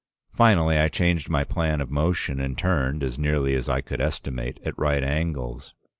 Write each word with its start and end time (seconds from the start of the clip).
Finally 0.33 0.79
I 0.79 0.87
changed 0.87 1.29
my 1.29 1.43
plan 1.43 1.79
of 1.79 1.91
motion 1.91 2.39
and 2.39 2.57
turned, 2.57 3.03
as 3.03 3.19
nearly 3.19 3.53
as 3.53 3.69
I 3.69 3.81
could 3.81 4.01
estimate, 4.01 4.59
at 4.65 4.75
right 4.75 5.03
angles. 5.03 5.75